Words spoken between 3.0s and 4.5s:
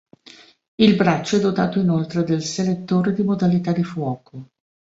di modalità di fuoco.